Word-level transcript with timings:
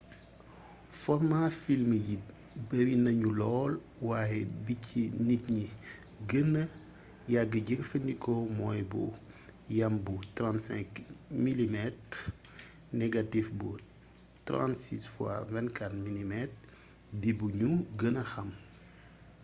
formaa 1.01 1.47
film 1.63 1.89
yi 2.07 2.15
bari 2.69 2.93
nañu 3.05 3.29
lool 3.39 3.71
waaye 4.07 4.39
bi 4.65 4.73
ci 4.85 5.01
nit 5.27 5.43
ñi 5.55 5.65
gëna 6.29 6.61
yàgga 7.33 7.59
jëfandikoo 7.67 8.41
mooy 8.57 8.81
bu 8.91 9.01
yam 9.77 9.93
bu 10.05 10.13
35 10.37 11.01
mm 11.43 11.75
négatif 13.01 13.45
bu 13.59 13.69
36 14.47 15.01
x 15.41 15.45
24 15.53 16.05
mm 16.05 16.33
di 17.21 17.29
bi 17.39 17.47
ñu 17.59 17.69
gëna 17.99 18.21
xam 18.31 18.49